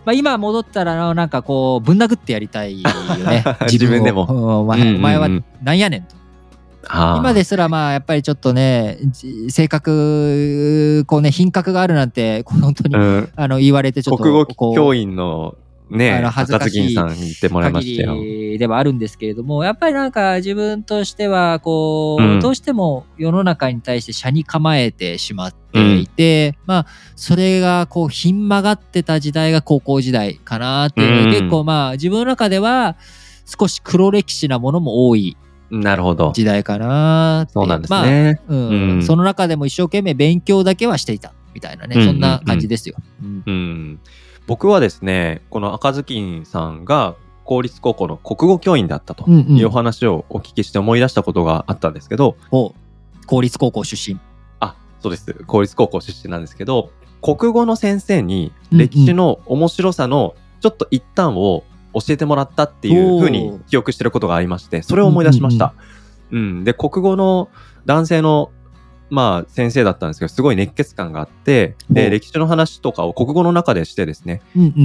[0.05, 2.89] まあ、今戻ったらなんかこうぶん殴ってやりたいよ
[3.25, 3.43] ね。
[3.71, 4.25] 自分でも。
[4.29, 5.27] うんお前お前は
[5.63, 6.15] なんやねんと。
[6.89, 13.29] 今ですらまあやっぱりちょっとねじ性格こうね品格があるなんて本当に、うん。
[13.35, 15.55] あの言われてちょっと国語教員の
[15.89, 18.15] ねあの恥ずかしいさんに言ってもらいましたよ。
[18.57, 32.95] ではあるんですけれどもやっぱりなんか自分としてはこう、うんどうしても世の中に対して車に構えてしまっていて、まあそれがこうひん曲がってた時代が高校時代かなっていううん結構まあ自分の中では
[33.45, 35.37] 少し黒歴史なものも多い
[35.69, 36.31] なるほど。
[36.33, 38.41] 時代かなそうなんですまあね。
[38.47, 42.95] うんうんその中でも一生懸命勉強だけはしていたみたいなね、うんそんな感じですよ。
[43.21, 43.99] うんうん、
[44.47, 52.73] 僕はですね、この赤ずきんさんが公立高校の国語教員だったとうんうんいうお話をお聞きして思い出したことがあったんですけど、お
[53.25, 54.19] 公立高校出身。
[54.59, 55.33] あ、そうです。
[55.45, 65.73] 公立高校出身なんですけど、国語の先生にうんうん歴史の面白さのちょっと一端を教えてもらったっていうふうに記憶してることがありまして、それを思い出しました。
[66.31, 67.49] うん、で、国語の
[67.85, 68.51] 男性の
[69.09, 74.83] まあ先生だったんですけど、すごい熱血感があって、で、歴史の話とかを国語の中でしてですね、うんうんうんう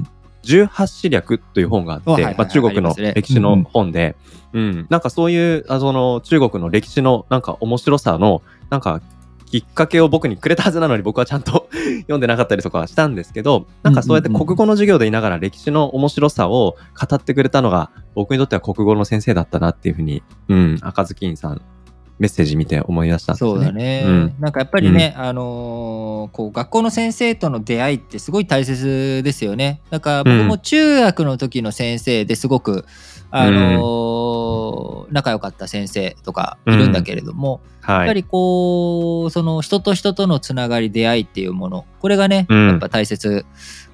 [0.00, 0.08] ん。
[0.44, 4.16] 18史略という本があって、あはいはいはいまあ、中国の歴史の本で、
[4.52, 9.02] うんなんかそういうあその中国の歴史のなんか面白さのなんか
[9.54, 11.68] きっかけを僕にくれたはずなのに僕はちゃんと
[12.02, 21.62] 読んでなかったりとかはしたんですけどなんかそうやって国語の授業でいながら歴史の面白さを語ってくれたのが僕にとっては国語の先生だったなっていうふうに、うん、赤ずきんさん
[22.18, 23.50] メッセージ見て思い出したんですね。
[23.50, 24.34] そうだね、うん。
[24.38, 29.80] なんかやっぱりね、あのーこう学校の先生との出会いってすごい大切ですよね。
[29.90, 32.86] だから僕も中学の時の先生ですごく、
[33.30, 37.96] あのー仲良かった先生とかいるんだけれども、はい。
[37.98, 42.68] やっぱりこうその人と人とのつながり出会いっていうものこれがね、うん。
[42.68, 43.44] やっぱ大切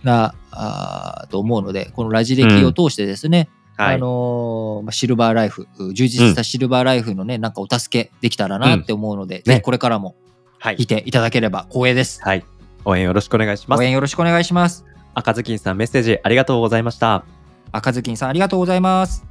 [0.04, 3.48] なあーと思うのでこのラジ歴を通してですね、
[3.80, 10.16] はいあのーまあシルバーライフ充実したシルバーライフのね、なんかお助けできたらなって思うので、ぜひこれからも
[10.58, 12.22] はい聞いていただければ光栄です。
[12.22, 12.44] はい。
[12.84, 13.82] 応援よろしくお願いします応。
[13.82, 14.84] 援よろしくお願いします。
[15.14, 17.24] 赤ずきんさんメッセージありがとうございました。
[17.72, 19.24] 赤ずきんさんありがとうございます。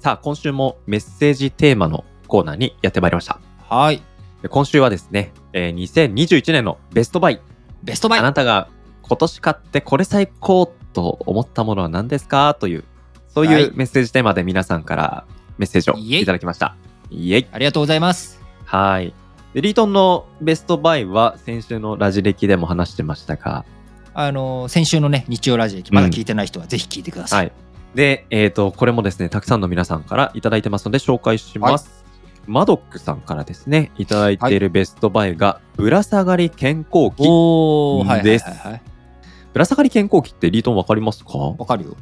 [0.00, 3.40] さあ、今週もメッセージテーマのコーナーにやってまいりました。
[3.68, 4.02] はい。
[4.42, 7.40] で今週はですね、えー2021年のベストバイ。
[7.82, 8.68] ベストバイあなたが
[9.02, 12.54] 今年買ってこれ最高と思ったものは何ですか？
[12.54, 12.84] という、
[13.28, 15.26] そうはいいうメッセージテーマで皆さんから
[15.58, 16.74] メッセージをいただきました。
[17.10, 17.46] イエイ。
[17.52, 18.40] ありがとうございます。
[18.64, 19.14] はい。
[19.54, 23.64] でリートンのベストバイは先週のラジ歴でも話してましたが、
[24.14, 27.36] あのー先週のね日曜ラジ歴まだ聞いてない人はぜひ聞いてくださ。
[27.36, 27.50] はいい。
[27.96, 32.04] で、えっ、と、これもですね、たくさんの皆さんからいただいてますので紹介します。
[32.46, 37.20] マドックさんからですね、いただいているベストバイが、ぶら下がり健康器。
[37.20, 38.82] おーはいはいですはいはい。
[39.56, 41.38] ぶら下がり健康器ってリートンわかりますか？
[41.38, 41.96] わわかるよ。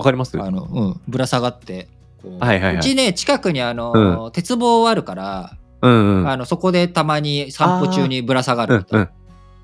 [0.00, 0.40] かります？
[0.40, 1.88] あの、うん、ぶら下がって。
[2.22, 6.30] こうはいはいはいうちね、近くにあの、鉄棒あるから、うんうん。
[6.30, 9.00] あの、そこでたまに散歩中にぶら下がるみたいな。
[9.00, 9.10] うんうん。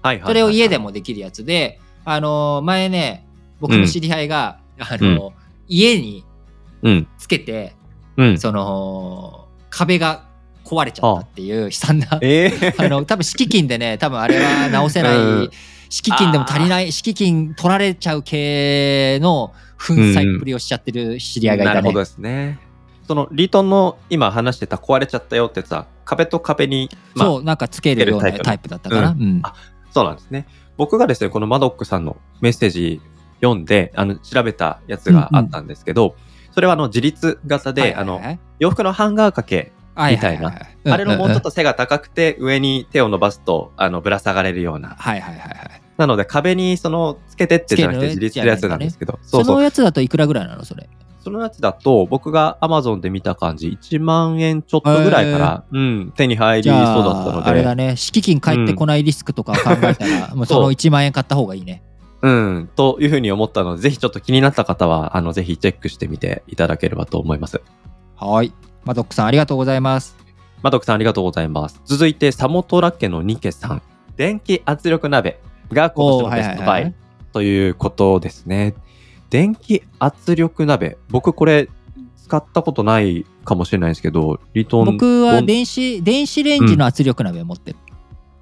[0.02, 0.26] はいはい。
[0.26, 0.78] それを家で。
[0.78, 3.24] もできるやつで、あの、前ね、
[3.60, 5.32] 僕の知り合いが、あの、
[5.68, 6.24] 家に
[6.82, 7.06] うん。
[7.18, 7.76] つけて、
[8.16, 8.36] うん。
[8.36, 10.24] その、壁が
[10.64, 15.50] 壊れちゃったっていう悲惨な、ええあの、多分敷金でね、多分あれは直せない、うん
[15.92, 21.74] 敷金でも足りない、敷金取られちゃう系の粉砕っぷりをしちゃってる知り合いがいたね。
[21.74, 22.58] なるほどですね。
[23.06, 29.10] そのリートンの今話してた壊れちゃったよってやつは壁と壁に、まあ、そう、なんかつけるようなタイプだったかな。
[29.10, 29.54] ううんあ
[29.90, 30.46] そうなんですね。
[30.78, 33.02] 僕がですね、このマドックさんのメッセージ
[33.42, 36.16] 読んで、あの、調べたやつがあったんですけど、
[36.52, 38.22] それはあの、自立型で、あの、
[38.60, 41.42] 洋服のハンガー掛け、みたいなあれのもうちょっと。
[41.42, 44.90] と背が高くて、上に手を伸ばすと、あの、ぶら下がれるような。
[44.90, 45.82] はいはいはいはい。
[45.98, 49.56] なので、壁にその、つけてってじゃなくて自立するやつなんですけど、そそうそう。
[49.56, 50.88] のやつだといくらぐらいなのそれ？
[51.22, 61.82] そのやつだと、僕が Amazon で見た感じ、1万円ちょっとぐらいから、うん、手に入りじそうだったので、あれだね、敷金返ってこないリスクとかを考えたら、もうその1万円買った方がいいね。
[62.22, 67.60] うん、というふうに思ったので、ぜひちょっと気になった方は、あの、ぜひチェックしてみていただければと思います。
[68.16, 68.52] はい。
[68.84, 70.16] マドックさん、ありがとうございます。
[70.62, 71.80] マドックさんありがとうございます。
[71.84, 73.82] 続いて、サモトラ家のニケさん。
[74.16, 75.40] 電気圧力鍋
[75.72, 76.94] が今年のベストバイ
[77.32, 78.74] ということですね。
[79.30, 80.98] 電気圧力鍋。
[81.10, 81.68] 僕これ、
[82.16, 87.78] 使ったことないかもしれないですけど、リトン、僕は電子、電子レンジの圧力鍋を持ってる。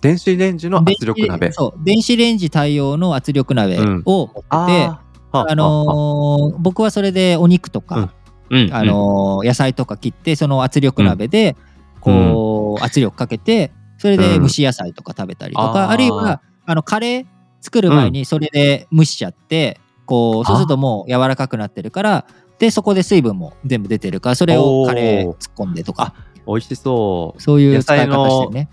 [0.00, 1.57] 電子レンジの圧力鍋電子。
[1.57, 8.12] そう、電子レンジ対応の圧力鍋を持ってて、あーはあのー僕はそれでお肉とか、
[8.50, 11.56] うんあのー野菜とか切ってその圧力鍋で
[12.00, 17.26] こう、圧力かけてそれで蒸し野菜とか食べたりとか、うんあるいあはあのカレー
[17.60, 22.26] 作る前にそれで蒸しちゃって、こうそうするともう柔らかくなってるから
[22.58, 26.14] でそこで水分も全部出てるからそれをカレー突っ込んでとか。
[26.46, 27.42] 美味しそう。
[27.42, 28.68] そういう使い方してね。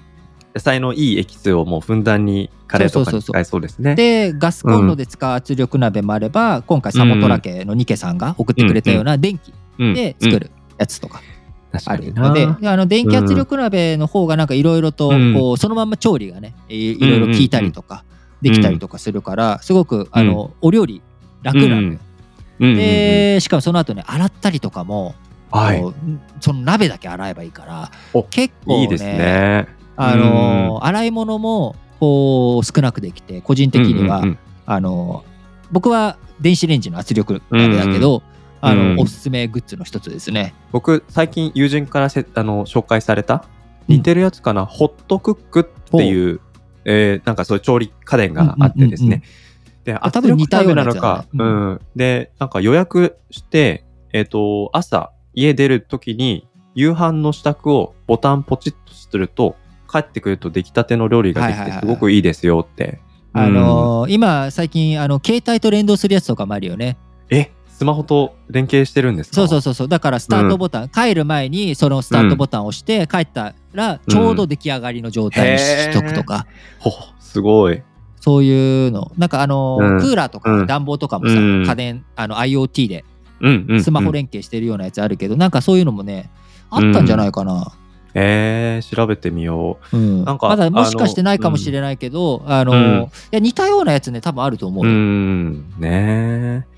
[0.56, 3.94] 野菜のいいエキスをもうふんだんにカレーとかに使えそうですね。
[3.96, 9.52] でガスコンロで使う圧力鍋もあれば、今回サモトラ家のニケさんが送ってくれたような電気。
[9.52, 11.22] うんで作るやつとか
[11.72, 15.34] 確あるので、であの電気圧力鍋の方がなんかいろいろとうん。
[15.34, 18.04] こうそのまんま調理がねいいろいろ効いたりとか
[18.42, 21.02] できたりとかするからすごくあのお料理
[21.44, 22.00] 楽なのよ。
[22.60, 25.16] でしかもその後ね洗ったりとかも
[25.52, 25.84] はい。
[26.42, 29.68] その鍋だけ洗えばいいからお結構いいですね。
[29.96, 34.24] あの洗い物もこう少なくできて個人的には、
[34.66, 35.26] あの
[35.72, 38.22] 僕は電子レンジの圧力鍋だけど、
[38.62, 39.00] あのうん。
[39.00, 40.54] おすすめグッズの一つですね。
[40.72, 43.46] 僕最近友人からせあの紹介された
[43.88, 46.41] 似てるやつかな、ホットクックっていう、
[46.86, 49.24] えーなんかそういう調理家電があってですね。
[49.84, 59.56] で多分似たようなのか、うん、でなんか予約して、えっと朝家出る時に夕飯の支度をボタンポチッとすると
[59.89, 63.00] 帰ってくると出来たての料理ができてすごくいいですよって。
[63.34, 66.98] あのー今最近あの携帯と連動するやつとかもあるよね。
[67.30, 67.52] え？
[67.78, 69.36] スマホと連携してるんですか？
[69.36, 69.88] そうそうそうそう。
[69.88, 76.48] だからスタートボタン、帰る前にそのスタートボタンを押して帰ったらちょうど出来上がりの状態にしとくとか、
[76.80, 77.84] ほすごい。
[78.20, 79.12] そういうの。
[79.16, 80.00] なんかあのーうん。
[80.00, 81.66] クーラーとかうん暖房とかもさ、うん。
[81.68, 83.06] 家電あの IoT で
[83.40, 86.32] うんうん、スマホ連携してるようなやつあるけど、なんかそういうのもね
[86.72, 87.72] あったんじゃないかな。
[88.16, 89.98] えー、調べてみよう。
[89.98, 90.26] ん。
[90.26, 93.04] なんかまだもしかしてないかもしれないけど、あのーうん。
[93.04, 94.86] いや似たようなやつね多分あると思う。
[94.86, 94.90] う。
[94.90, 96.77] ん、ねえ。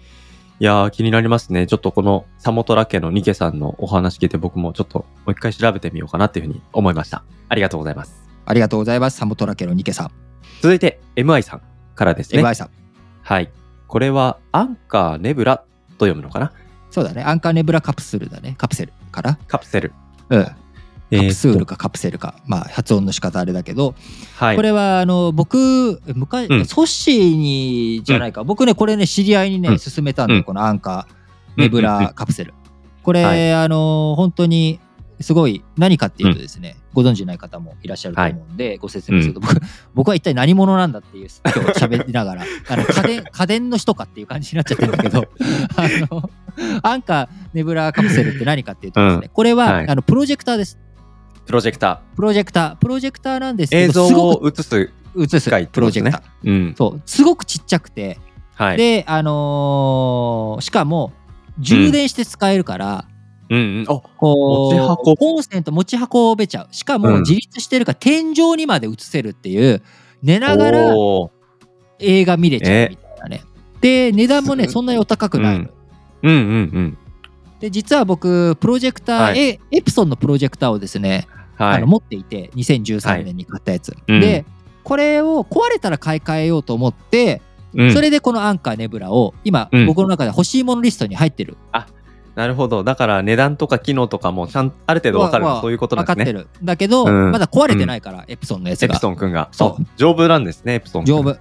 [0.61, 1.67] いやー気になりますね。
[1.67, 7.23] ちょっとこのサモトラ家のニケさんのお話聞いて僕もちょっともう一回調べてみようかなっていうふうに思いました。
[7.47, 8.27] ありがとうございます。
[8.45, 10.11] ありがとうございますサモトラ家のニケさん。
[10.61, 11.61] 続いて MI さん
[11.95, 12.43] からですね。
[12.43, 12.69] MI さん。
[13.21, 13.49] はい。
[13.87, 15.57] これはアンカーネブラ
[15.97, 16.51] と読むのかな？
[16.91, 17.23] そうだね。
[17.23, 18.55] アンカーネブラカプセルだね。
[18.57, 19.39] カプセルかな。
[19.47, 19.93] カプセル。
[20.29, 20.47] うん。
[21.11, 23.95] えーカプスールかカプセルか、まあ発音の仕方あれだけど、
[24.37, 24.55] はい。
[24.55, 26.65] これはあの僕昔、うん。
[26.65, 29.77] ソッシーにじゃないか、僕ねこれね知り合いにね、うん。
[29.79, 30.43] 勧めたんだよ、うん。
[30.43, 31.19] このアンカー。
[31.57, 32.03] ネブうんうんうん。
[32.03, 32.53] ラカプセル、
[33.03, 33.53] これ、はい。
[33.53, 34.79] あの本当に
[35.21, 39.55] すごい何かっていうとですね、ご存知ない方もいらっしゃると思うんで、ご説明すると、僕
[39.93, 42.43] 僕は一体何者なんだっていう今日喋りながら。
[42.69, 45.27] あの家電家電の人かっていう感じになっちゃってるんだけど
[45.75, 46.29] あの
[46.83, 49.29] アンカーネブラカプセルって何かっていうとですね、うん。
[49.29, 49.87] これは、はい。
[49.89, 50.77] あのプロジェクターです
[51.49, 53.77] プロジェクタプロジェクタープロジェクターなんですー。
[53.77, 56.47] 映像けどすごくを映す映すプロジェクター。
[56.47, 56.75] うん。
[56.77, 58.19] そうすごくちっちゃくて、
[58.53, 58.77] はい。
[58.77, 61.11] であのーしかも
[61.57, 63.05] 充電して使えるから、
[63.49, 63.85] うんうん。
[63.87, 69.81] おこう持ち運コンセント持ち運べちゃうしかうんも自立してるから天井にまで映せるっていう
[70.21, 70.93] 寝ながら
[71.97, 73.43] 映画見れちゃうみたいなね。
[73.81, 75.69] で値段もねすそんなにお高くないの。
[76.21, 76.97] うんうんうん。
[77.59, 81.27] で実は僕プロジェクター、はいエエプソンのプロジェクターをですね、
[81.59, 81.77] はい。
[81.77, 81.87] あの。
[81.87, 84.19] 持っていて2013年に買ったやつ、うん。
[84.19, 84.45] で
[84.83, 87.41] これを壊れたら買い替えようと思って、
[87.75, 87.93] うん。
[87.93, 89.85] それでこのアンカーネブラを今、うん。
[89.85, 91.57] 僕の中で欲しいものリストに入ってる。
[92.35, 92.85] なるほど。
[92.85, 95.45] だから値段とか機能とかもちゃんある程度わかる。
[95.61, 96.25] そういうことなんですね。
[96.25, 96.65] 分かってる。
[96.65, 97.31] だけど、うん。
[97.31, 99.49] まだ壊れてないから、エプソンのやつエプがソンくんが。
[99.51, 99.81] そう。
[99.81, 101.05] あ丈夫なんですね、エプソン。
[101.05, 101.37] 丈夫。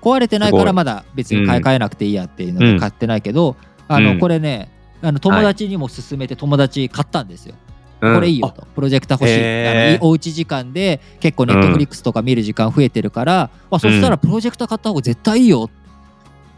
[0.00, 2.74] 壊れてないからまだ別に買い替えなくていいやっていうのうん。
[2.74, 3.56] で買ってないけど、
[3.88, 4.18] あのうん。
[4.20, 7.54] これねあの友達にも勧めて友達買ったんですよ、
[8.00, 8.14] うん。
[8.14, 8.66] これいいよと。
[8.74, 9.34] プロジェクター欲しい。
[9.38, 9.98] へー。
[9.98, 15.70] あのおうち時間で結構ネットフリックスとか見る時間増えてるから、あそしたらプロジェクター買った方が絶対いいよ。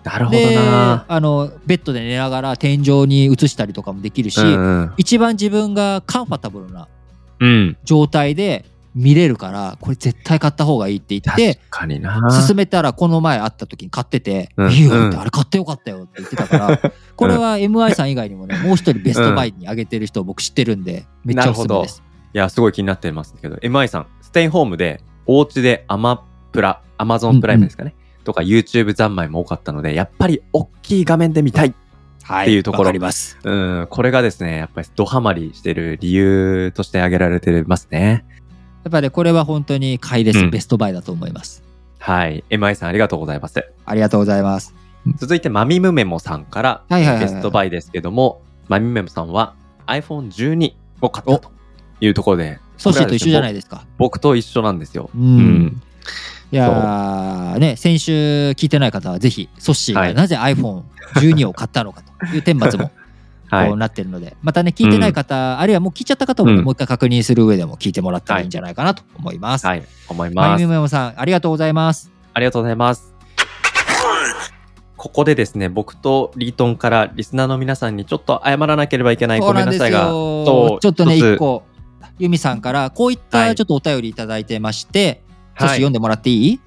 [0.04, 1.04] あなるほどでな。
[1.08, 4.92] あのベッドで寝ながら天井に映したりとかもできるし、うんうん。
[4.96, 6.88] 一番自分がカンファタブルな
[7.40, 7.76] うん。
[7.84, 11.60] 状態で見れるからこれ絶対買った方がいいって言っ確て。
[12.46, 16.80] 勧めたらこの前会った時に買ってて「うんいいよ」ってうんあれ買ってよかったよって言ってたから
[17.16, 22.02] これは MI さん以外にもねもう一人ベストバイに上げてる人を僕知ってるんでめっちゃおすすめです。
[22.32, 31.74] いや、すごい気になってますけど、MI さん、ステイホームで、お家でアマプラ、アマゾンプライムですかね、とか YouTube 三昧も多かったので、やっぱり大きい画面で見たい。
[32.22, 33.38] はっていうところわかります。
[33.42, 33.50] う
[33.82, 38.24] ん、これがですね、やっぱりドハマりしてる理由として挙げられてますね。
[38.84, 41.62] やっぱりこれは本当に買いです、うんベストバイだと思います。
[41.98, 42.44] はい。
[42.50, 43.62] MI さんありがとうございます。
[43.84, 44.74] ありがとうございます。
[45.16, 49.54] 続いて、マミムメモさんから、ベストバイですけども、マミメムさんは
[49.86, 51.50] iPhone12 を買ったと
[52.00, 53.84] いうところで、ソッシーと一緒じゃないいですか。
[53.98, 55.10] 僕と一緒なんですよ。
[55.14, 55.82] うん
[56.52, 62.92] いやーね、先週聞いてない方はぜひ、ソッシーはいがなぜ iPhone12 を買ったのかという顛末もはい
[63.50, 63.76] こう。
[63.76, 69.66] なってるので、またね、聞いてない方、あるいはもう聞いちゃった方もね、うんもう一回確認する上でも聞いてもらったらいいんじゃないかなと思います。
[69.66, 69.82] はい。
[70.08, 70.62] 思いマます。
[70.62, 72.10] イミメモさん、ありがとうございます。
[72.32, 73.12] ありがとうございます。
[74.96, 79.40] ここでですね、僕とリートンからリスナーの皆さんにちょっと謝らなければいけない。
[79.40, 81.62] ごめんなさいが、よそうちょっとね、一個、
[82.18, 85.22] ユミさんからこういっはいたちょっとお便りいただいてまして、
[85.58, 86.60] 少しはい読んでもらっていい？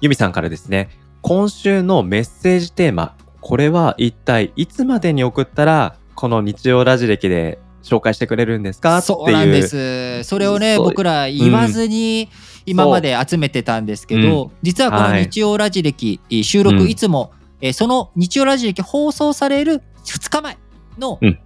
[0.00, 0.88] ユミさんからですね、
[1.20, 8.98] 今週のメッセージテーマ、これは一体いつまでに送ったら、この日曜ラジ歴で紹介してくれるんですか？
[8.98, 9.18] っていう。
[9.18, 10.24] そうなんです。
[10.24, 12.28] それをね、僕ら言わずに
[12.66, 15.22] 今まで集めてたんですけど、実はこのはい。
[15.24, 20.58] 日曜ラジ歴、収録うんいつも、えーその日曜ラジ歴放送される2日前
[20.98, 21.38] のうん。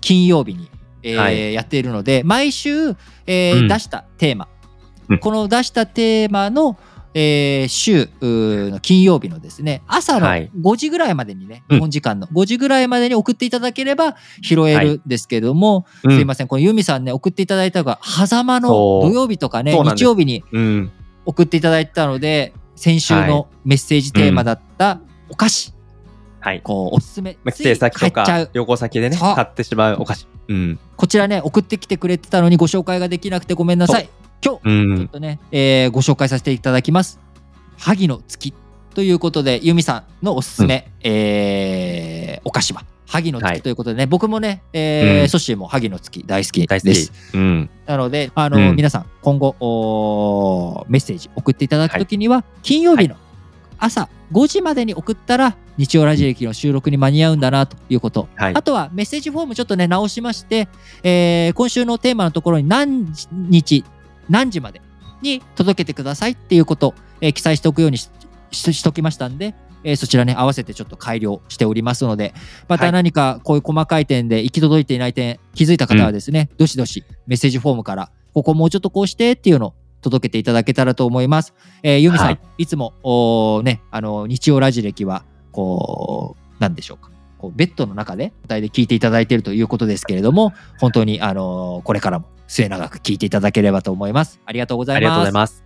[0.00, 0.68] 金曜日に、
[1.02, 1.52] えーはい。
[1.52, 2.90] やっているので、毎週、
[3.26, 3.68] えーうん。
[3.68, 4.48] 出したテーマ、
[5.08, 5.18] うん。
[5.18, 6.76] この出したテーマの、
[7.14, 20.92] えー週の金曜日のですね朝のはい5時ぐらいまでにね、うん日本時間の5時ぐらいまでに送っていただければ拾えはいるんですけども、うんすいません、このユミさんね、送っていただいたのが、狭間の土曜日とかね、日曜日にうん。
[21.24, 25.74] 送っていただいたので、先週はいのメッセージテーマだったお菓子、
[26.40, 26.60] はい。
[26.62, 28.10] こう、おすすめ、帰っちゃう。
[28.12, 30.26] か旅行先でね、買ってしまうお菓子。
[30.48, 30.78] うん。
[30.96, 34.08] こちらね、送ってきてくれてたのにご紹介ができなくてごめんなさい。
[34.44, 35.08] 今日、うちょっん。
[35.08, 37.18] とね、えーご紹介させていただきます。
[37.78, 38.54] 萩の月
[38.94, 47.12] ということで、ユミさんのおすすめ、えーお菓子は、萩のはい月ということでね、僕もね、えーうんソッシーも萩の月大好きです。。
[47.34, 47.70] うん。
[47.86, 53.16] なので、あの、うん皆さん、今後、メッセージ送っていただくときには、金曜日の
[53.78, 58.28] 朝5時までに送ったら、日曜ラジ歴の収録に間に合うんだなということ。
[58.36, 58.62] はいあ。
[58.62, 60.68] とは、メッセージフォームちょっとね、直しまして、
[61.02, 63.84] えー今週のテーマのところに何日、
[64.28, 64.80] 何時まで
[65.22, 68.08] に届けてくださいっていうことを、えー記載しておくようにし
[68.52, 69.54] ししときましたんで、
[69.84, 72.34] えーそちらね、合わせてちょっと改良しておりますので、
[72.68, 81.52] またはい何かこういう細かい点で行き届いていない点、気づいた方はですね、どしどしメッセージフォームから、ここもうちょっとこうしてっていうのを届けていただけたらと思います。
[81.82, 87.10] えー、ユミさん、はいい、つも、おーね、あの、日曜ラジ歴は、こう、なんでしょうか？
[87.40, 94.40] こうベッドの中で、答えで聞いていただいているということですけれども、本当に、あのーこれからも末永く聞いていただければと思います。
[94.44, 95.00] ありがとうございます。
[95.00, 95.64] ありがとうございます。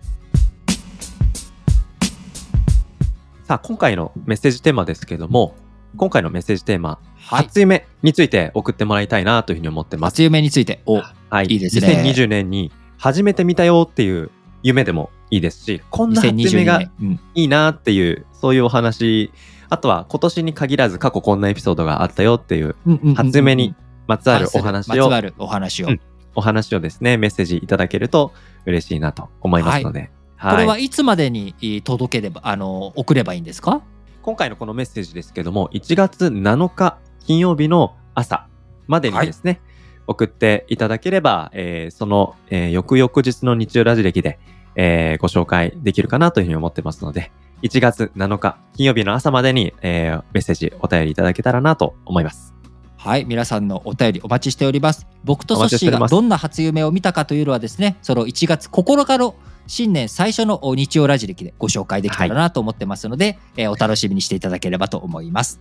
[3.43, 5.55] さあ、今回のメッセージテーマですけども、
[5.97, 7.43] 今回のメッセージテーマ、はい。
[7.45, 10.13] 初夢について送ってもらいたいなというふうに思ってます。
[10.13, 11.47] 初夢について、お、はい。
[11.47, 14.31] いいですね2020年に初めて見たよっていう
[14.63, 16.89] 夢でもいいですし、こんな初夢2022がい
[17.35, 19.31] いなっていう、そういうお話、
[19.75, 22.75] あとは今年に限らず過去こんなエピソードがあったよっていう
[23.15, 23.75] 初夢に
[24.07, 25.09] まつわるお話を。
[25.09, 25.87] まお話を。
[25.87, 25.99] うん。
[26.33, 28.31] お話をですね、メッセージいただけると
[28.65, 30.11] 嬉しいなと思いますので。
[30.37, 30.53] はい。
[30.53, 33.81] これはいつまでにえー届ければ、あの、送ればいいんですか？
[34.21, 38.47] 今回のこのメッセージですけども、1月7日金曜日の朝
[38.87, 39.59] までにですね、
[40.07, 44.39] 送っていただければ、えーその、えー翌々日の日曜ラジ歴で、
[44.75, 47.31] えーご紹介できるかなというふうに思ってますので、
[47.65, 52.53] 1月7日金曜日の朝までに、えーメッセージお便りいただけたらなと思います。
[52.95, 55.07] はい、皆さんのお便りお待ちしております。
[55.23, 59.33] 僕とソッシーがどんな初夢を見たかというのはですね、その1月9日の
[59.65, 65.59] 新年最初のお日曜ラジ歴でご紹介できたらなと思ってますので、えーお楽しみにしていただければと思います。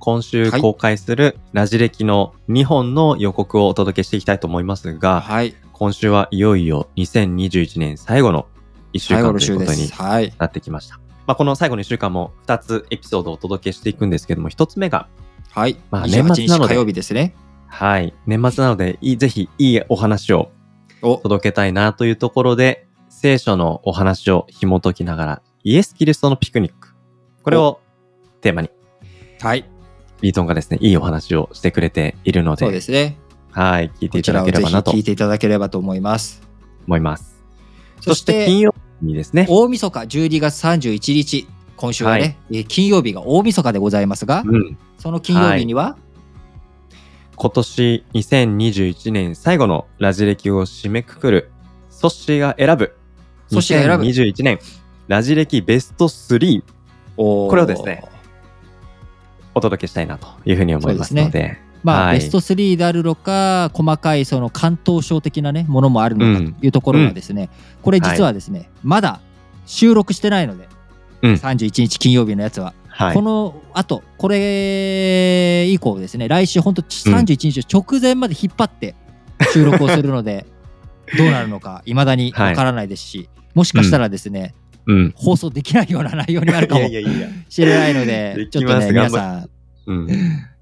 [0.00, 5.54] 今週はい公開するラジ歴の2本の予告をお届けしていきたいと思いますが、はい、
[5.84, 8.46] 今週はいよいよ2021年最後の
[8.94, 9.90] 1週間ということに
[10.38, 10.98] なってきました。
[11.26, 15.08] まあ、この最後の1週間も2つエピソードをお届けしていくんですけども、1つ目が、
[15.50, 17.34] はい、まあ28年末なので日火曜日ですね。
[17.66, 20.52] はい、年末なので、いいぜひいいお話を
[21.02, 26.94] お、届けたいなというところで、聖書のお話を紐解きながら、イエス・キリストのピクニック。
[27.42, 27.82] これを
[28.40, 28.70] テーマに、
[29.38, 29.68] はい、
[30.22, 33.18] ビートンがですね、いいお話をしてくれているので、そうですね。
[33.54, 34.90] はい、聞いてこいただければなと。
[34.90, 36.42] 聞いていただければと思います。
[36.88, 37.40] 思います。
[38.00, 42.36] そしてて金曜日にですね、大晦日12月31日、今週はね、はい。
[42.50, 45.96] えー金曜日が大晦日でございますが、うん、その金曜日には、
[47.36, 51.52] 今年2021年最後のラジ歴を締めくくる、
[51.90, 52.96] ソッシーが選ぶ、
[53.48, 54.04] ソッシーが選ぶ。
[54.04, 54.58] 2021年
[55.06, 56.64] ラジ歴ベスト3
[57.16, 57.50] おー。
[57.50, 58.04] これをですね
[59.54, 62.18] お届けしたいなというふうに思いますので、まあ、はい。
[62.18, 67.50] ベスト3であるのか、細かいその関東省的なね、ものもあるのかというところはですね、
[67.82, 69.20] これ実はですね、まだ
[69.66, 70.66] 収録してないので、
[71.22, 71.34] うん。
[71.34, 73.14] 31日金曜日のやつは、はい。
[73.14, 73.22] こ。
[73.22, 78.94] の後これ以降ですね来週本当31日直前まで引っ張って
[79.52, 80.46] 収録をするので、
[81.18, 84.54] どうなるのかいまだにわからないですし、もしかしたらですね、
[84.86, 85.12] うん。
[85.14, 86.88] 放送できないような内容になるかも。
[87.48, 89.48] しれないのででちょっとね皆さん。
[89.86, 90.08] うん。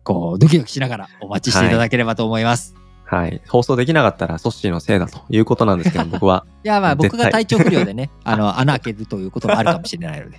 [0.04, 2.74] こうドキドキしながらお待ちしていただければと思います。
[3.12, 3.42] はい。
[3.46, 10.38] 放送できなかったら、ソッシーのせいだということなんですけど、僕は、いやまあ僕が体調不良でね あの穴開けるということもあるかもしれないので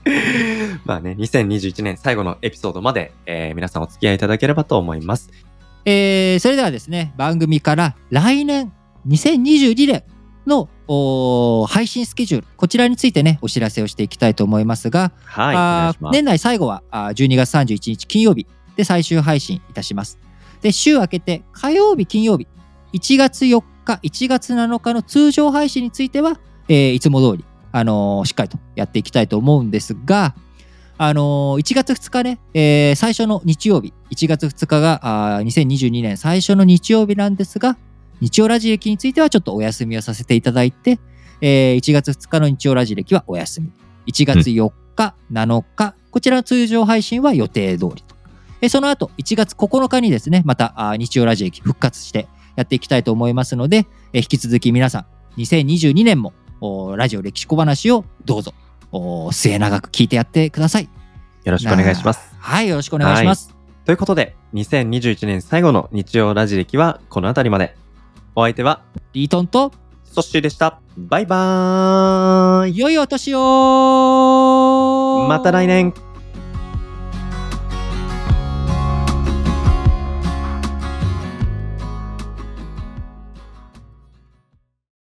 [0.84, 5.30] まあね、2021年最後のエピソードまで、えー皆さんお付き合いいただければと思います。
[5.86, 8.72] えーそれではですね番組から来年
[9.08, 10.04] 2022年
[10.48, 10.68] の
[11.68, 16.02] 配信スケジュールこちらについてねお知らせをしていきたいと思いますが、はい。
[16.04, 20.20] ま年内最後はあー12月31日金曜日で最終配信いたします。
[20.62, 22.48] で週明けて火曜日金曜日
[22.94, 30.36] 1月4日1月7日の通常配信については、えーいつも通り、あのーしっかりとやっていきたいと思うんですが、
[30.98, 37.78] あのー1月2日ね、えー最初の日曜日1月2日があ2022年最初の日曜日なんですが
[38.22, 41.00] 日曜ラジ歴についてはちょっとお休みをさせていただいて、
[41.42, 43.72] えー1月2日の日曜ラジ歴はお休み
[44.08, 48.13] 1月4日、7日こちらの通常配信は予定通りと
[48.64, 55.06] えーその後1月9日にですねまた日曜ラジ歴復活してやっていきたいと思いますので、えー引き続き皆さ
[55.36, 56.34] ん2022年も
[56.96, 58.54] ラジオ歴史小話をどうぞ
[59.32, 60.90] 末永く聞いてやってください
[61.44, 62.34] よろしくお願いします。
[62.40, 63.54] はいよろしくお願いします、
[63.86, 67.76] ということで、2021年最後の日曜ラジ歴はこの辺りまで。
[68.36, 68.82] お相手は、
[69.14, 69.72] リートンと
[70.06, 70.80] ソッシーでした。
[70.98, 72.78] バイバーイ。
[72.78, 73.40] 良いお年を
[75.28, 75.94] また来年。